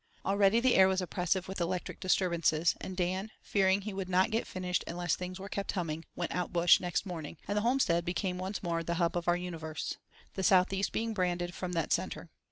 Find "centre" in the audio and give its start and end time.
11.93-12.31